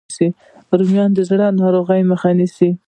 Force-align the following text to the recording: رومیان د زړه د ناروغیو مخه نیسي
رومیان 0.79 1.11
د 1.13 1.19
زړه 1.29 1.47
د 1.51 1.55
ناروغیو 1.63 2.09
مخه 2.11 2.29
نیسي 2.39 2.69